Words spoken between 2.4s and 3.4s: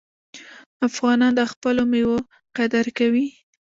قدر کوي.